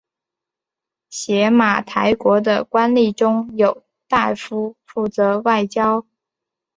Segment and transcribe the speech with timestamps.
[1.11, 6.07] 邪马台国的官吏中有大夫负责外交。